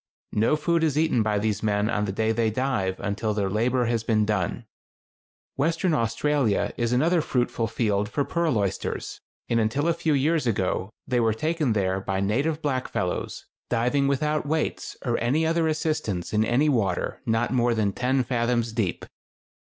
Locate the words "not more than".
17.27-17.93